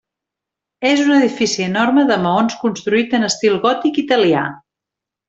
És 0.91 1.01
un 1.01 1.11
edifici 1.17 1.65
enorme 1.67 2.05
de 2.11 2.17
maons 2.25 2.55
construït 2.65 3.13
en 3.19 3.29
estil 3.29 3.59
gòtic 3.67 4.01
italià. 4.07 4.43